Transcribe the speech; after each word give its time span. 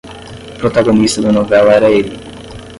O 0.55 0.55
protagonista 0.61 1.19
da 1.21 1.31
novela 1.31 1.73
era 1.73 1.91
ele. 1.91 2.13